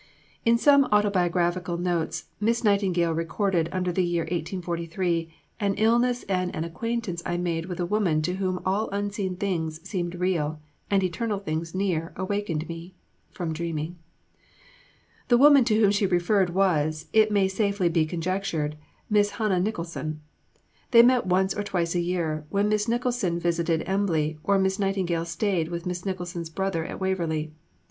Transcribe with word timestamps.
In 0.45 0.57
some 0.57 0.85
autobiographical 0.85 1.77
notes 1.77 2.25
Miss 2.39 2.63
Nightingale 2.63 3.11
recorded 3.13 3.69
under 3.71 3.91
the 3.91 4.03
year 4.03 4.23
1843 4.23 5.31
"an 5.59 5.75
illness 5.75 6.23
and 6.23 6.55
an 6.55 6.63
acquaintance 6.63 7.21
I 7.23 7.37
made 7.37 7.67
with 7.67 7.79
a 7.79 7.85
woman 7.85 8.23
to 8.23 8.37
whom 8.37 8.61
all 8.65 8.89
unseen 8.89 9.35
things 9.35 9.79
seemed 9.87 10.15
real, 10.15 10.59
and 10.89 11.03
eternal 11.03 11.37
things 11.37 11.75
near, 11.75 12.13
awakened 12.15 12.67
me" 12.67 12.95
[from 13.29 13.53
dreaming]. 13.53 13.95
The 15.27 15.37
woman 15.37 15.63
to 15.65 15.79
whom 15.79 15.91
she 15.91 16.07
referred 16.07 16.49
was, 16.49 17.05
it 17.13 17.31
may 17.31 17.47
safely 17.47 17.87
be 17.87 18.07
conjectured, 18.07 18.77
Miss 19.07 19.29
Hannah 19.29 19.59
Nicholson. 19.59 20.19
They 20.89 21.03
met 21.03 21.27
once 21.27 21.53
or 21.55 21.61
twice 21.61 21.93
a 21.93 21.99
year 22.01 22.43
when 22.49 22.69
Miss 22.69 22.87
Nicholson 22.87 23.37
visited 23.39 23.83
Embley 23.87 24.39
or 24.43 24.57
Miss 24.57 24.79
Nightingale 24.79 25.25
stayed 25.25 25.67
with 25.67 25.85
Miss 25.85 26.07
Nicholson's 26.07 26.49
brother 26.49 26.83
at 26.85 26.99
Waverley. 26.99 27.53